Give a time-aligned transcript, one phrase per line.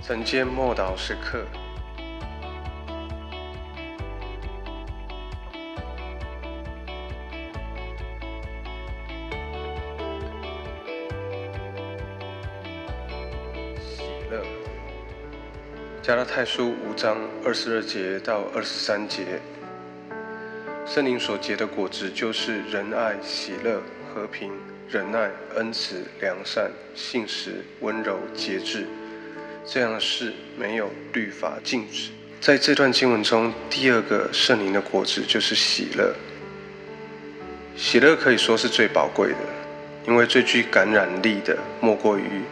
[0.00, 1.44] 晨间默祷时刻。
[13.78, 14.42] 喜乐。
[16.00, 19.38] 加拉太书五章二十二节到二十三节，
[20.86, 24.50] 圣灵所结的果子就是仁爱、喜乐、和平、
[24.88, 28.86] 忍耐、恩慈、良善、信实、温柔、节制。
[29.64, 32.10] 这样的事没有律法禁止。
[32.40, 36.14] 在这段经文中，第二个圣灵的果子就是喜乐。
[37.76, 39.38] 喜乐可以说是最宝贵的，
[40.06, 42.42] 因为最具感染力的莫过于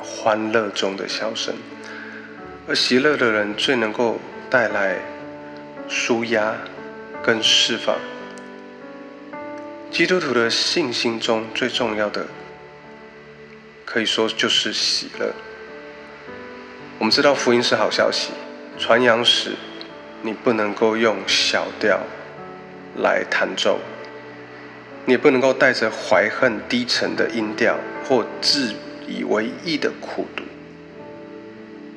[0.00, 1.54] 欢乐中的笑声。
[2.66, 4.98] 而喜乐的人最能够带来
[5.88, 6.56] 舒压
[7.22, 7.96] 跟释放。
[9.90, 12.26] 基督徒的信心中最重要的，
[13.84, 15.32] 可以说就是喜乐。
[16.98, 18.30] 我们知道福音是好消息，
[18.78, 19.52] 传扬时
[20.22, 22.00] 你不能够用小调
[22.96, 23.80] 来弹奏，
[25.04, 28.72] 你也不能够带着怀恨低沉的音调或自
[29.06, 30.44] 以为意的苦读，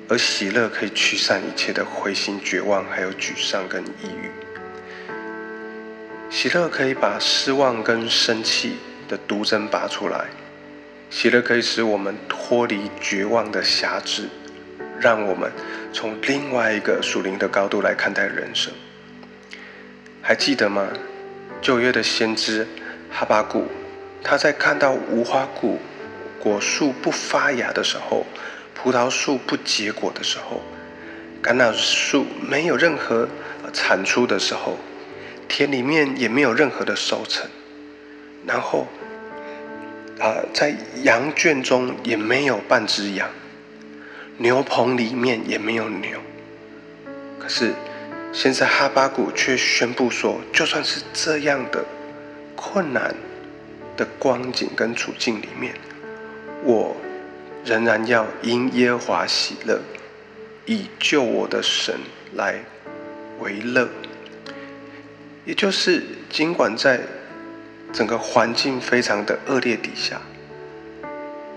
[0.09, 4.31] 而喜乐可以驱散一切的灰心绝望，还有沮丧跟抑郁。
[6.29, 10.25] 喜乐可以把失望跟生气的毒针拔出来，
[11.09, 14.27] 喜乐可以使我们脱离绝望的辖制。
[14.99, 15.51] 让我们
[15.93, 18.73] 从另外一个属灵的高度来看待人生。
[20.21, 20.87] 还记得吗？
[21.61, 22.67] 旧约的先知
[23.09, 23.65] 哈巴谷，
[24.23, 25.77] 他在看到无花果
[26.39, 28.25] 果树不发芽的时候，
[28.75, 30.61] 葡萄树不结果的时候，
[31.41, 33.27] 橄榄树没有任何
[33.73, 34.77] 产出的时候，
[35.47, 37.49] 田里面也没有任何的收成，
[38.45, 38.87] 然后
[40.19, 43.29] 啊，在羊圈中也没有半只羊。
[44.39, 46.19] 牛棚里面也没有牛，
[47.39, 47.73] 可是
[48.31, 51.83] 现在哈巴谷却宣布说，就算是这样的
[52.55, 53.15] 困难
[53.95, 55.73] 的光景跟处境里面，
[56.63, 56.95] 我
[57.65, 59.81] 仍然要因耶华喜乐，
[60.67, 61.95] 以救我的神
[62.35, 62.59] 来
[63.39, 63.89] 为乐。
[65.45, 67.01] 也就是，尽管在
[67.91, 70.21] 整个环境非常的恶劣底下。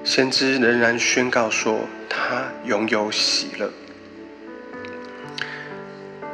[0.03, 3.71] 先知仍然宣告说，他拥有喜乐。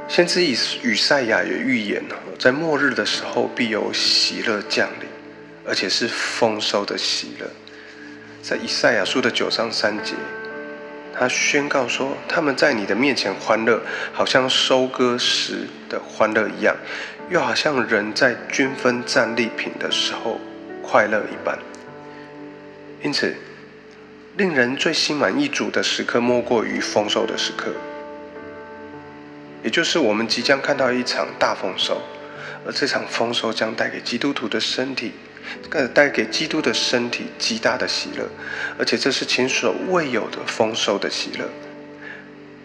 [0.08, 2.02] 先知以以赛亚也预言
[2.38, 5.08] 在末日的时候必有喜乐降临，
[5.66, 7.46] 而且是丰收的喜乐。
[8.40, 10.14] 在以赛亚书的九章三节，
[11.12, 16.74] 他宣告说，他们在你的面前欢乐，好像收割时的欢乐一样，
[17.28, 20.40] 又好像人在均分战利品的时候
[20.82, 21.58] 快乐一般。
[23.02, 23.34] 因此。
[24.36, 27.72] 令人最心满意足的时刻，莫过于丰收的时刻，
[29.64, 32.02] 也就是我们即将看到一场大丰收，
[32.66, 35.12] 而这场丰收将带给基督徒的身体，
[35.94, 38.28] 带给基督的身体极大的喜乐，
[38.78, 41.48] 而且这是前所未有的丰收的喜乐。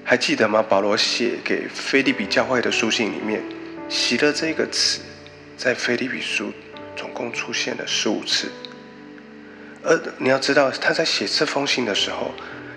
[0.03, 0.61] 还记得吗？
[0.61, 3.41] 保罗写给菲利比教会的书信里面
[3.87, 4.99] ，“喜乐”这个词，
[5.55, 6.51] 在菲利比书
[6.97, 8.51] 总共出现了十五次。
[9.83, 12.31] 而你要知道，他在写这封信的时候，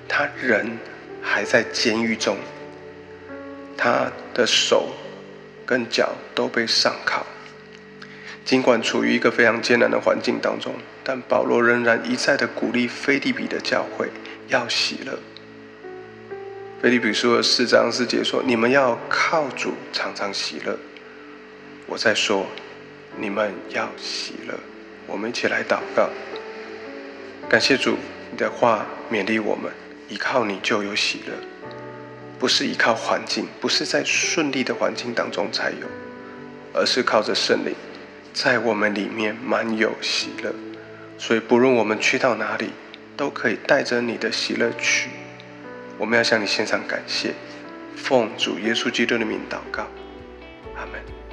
[0.09, 0.78] 他人
[1.22, 2.37] 还在监狱中，
[3.76, 4.94] 他的手
[5.66, 7.25] 跟脚都被上铐。
[8.44, 14.10] 尽管处于一个非常艰难的环境当中，但保罗仍然一再的鼓励菲利比的教会
[14.48, 15.19] 要喜乐。
[16.82, 20.78] 菲利比书四章四节说：“你们要靠主常常喜乐。”
[21.88, 22.47] 我在说，
[23.19, 24.54] 你们要喜乐。
[25.06, 26.10] 我们一起来祷告。
[27.49, 27.97] 感谢主，
[28.32, 29.71] 你的话勉励我们，
[30.09, 31.32] 依靠你就有喜乐，
[32.38, 35.87] 不是依靠环境，不是在顺利的环境当中才有，
[36.72, 37.75] 而是靠着圣灵，
[38.32, 40.53] 在我们里面满有喜乐。
[41.16, 42.71] 所以不论我们去到哪里，
[43.16, 45.11] 都可以带着你的喜乐去。
[45.96, 47.35] 我们要向你献上感谢，
[47.94, 49.87] 奉主耶稣基督的名祷告，
[50.75, 51.24] 阿门。